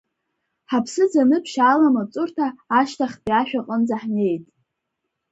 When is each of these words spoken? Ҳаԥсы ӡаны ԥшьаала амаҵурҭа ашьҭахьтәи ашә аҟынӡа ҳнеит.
Ҳаԥсы 0.69 1.03
ӡаны 1.11 1.37
ԥшьаала 1.43 1.87
амаҵурҭа 1.89 2.47
ашьҭахьтәи 2.79 3.33
ашә 3.39 3.55
аҟынӡа 3.59 3.97
ҳнеит. 4.01 4.43